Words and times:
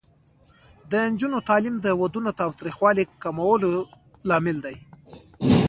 د 0.89 0.91
نجونو 1.11 1.37
تعلیم 1.49 1.75
د 1.81 1.87
ودونو 2.01 2.31
تاوتریخوالي 2.41 3.03
کمولو 3.23 3.71
لامل 4.27 4.57
دی. 4.65 4.75